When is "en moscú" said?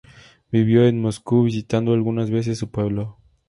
0.87-1.43